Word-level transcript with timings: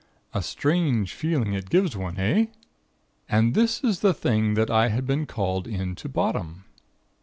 A 0.33 0.41
strange 0.41 1.13
feeling 1.13 1.53
it 1.53 1.69
gives 1.69 1.95
one 1.95 2.17
eh? 2.17 2.47
"And 3.29 3.53
this 3.53 3.83
is 3.83 3.99
the 3.99 4.15
thing 4.15 4.55
that 4.55 4.71
I 4.71 4.87
had 4.87 5.05
been 5.05 5.27
called 5.27 5.67
in 5.67 5.93
to 5.97 6.09
bottom! 6.09 6.65